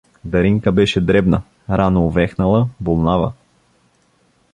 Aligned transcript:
Даринка 0.25 0.71
беше 0.71 1.01
дребна, 1.01 1.41
рано 1.69 2.05
увехнала, 2.05 2.69
болнава. 2.79 3.33